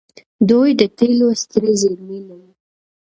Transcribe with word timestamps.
دوی 0.49 0.69
د 0.79 0.81
تیلو 0.97 1.27
سترې 1.41 1.73
زیرمې 1.81 2.19
لري. 2.27 2.51